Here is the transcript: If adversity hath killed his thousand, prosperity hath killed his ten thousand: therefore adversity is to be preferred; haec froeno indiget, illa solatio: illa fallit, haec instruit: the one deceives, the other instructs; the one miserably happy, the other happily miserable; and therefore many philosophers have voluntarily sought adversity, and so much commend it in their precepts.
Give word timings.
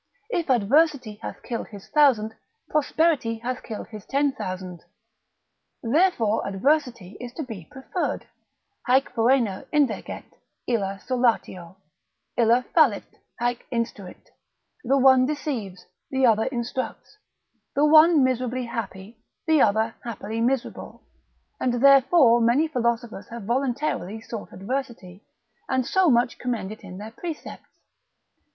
If 0.31 0.49
adversity 0.49 1.19
hath 1.21 1.43
killed 1.43 1.67
his 1.67 1.87
thousand, 1.89 2.33
prosperity 2.71 3.37
hath 3.37 3.61
killed 3.61 3.89
his 3.89 4.03
ten 4.03 4.31
thousand: 4.31 4.83
therefore 5.83 6.41
adversity 6.47 7.17
is 7.19 7.31
to 7.33 7.43
be 7.43 7.67
preferred; 7.69 8.25
haec 8.87 9.13
froeno 9.13 9.67
indiget, 9.71 10.23
illa 10.67 10.99
solatio: 11.07 11.75
illa 12.35 12.65
fallit, 12.75 13.03
haec 13.39 13.59
instruit: 13.71 14.31
the 14.83 14.97
one 14.97 15.27
deceives, 15.27 15.85
the 16.09 16.25
other 16.25 16.45
instructs; 16.45 17.17
the 17.75 17.85
one 17.85 18.23
miserably 18.23 18.65
happy, 18.65 19.19
the 19.45 19.61
other 19.61 19.93
happily 20.03 20.41
miserable; 20.41 21.03
and 21.59 21.75
therefore 21.75 22.41
many 22.41 22.67
philosophers 22.67 23.27
have 23.27 23.43
voluntarily 23.43 24.19
sought 24.19 24.51
adversity, 24.51 25.23
and 25.69 25.85
so 25.85 26.09
much 26.09 26.39
commend 26.39 26.71
it 26.71 26.83
in 26.83 26.97
their 26.97 27.11
precepts. 27.11 27.69